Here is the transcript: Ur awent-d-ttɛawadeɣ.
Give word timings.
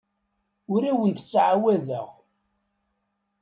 Ur 0.73 0.81
awent-d-ttɛawadeɣ. 0.91 2.07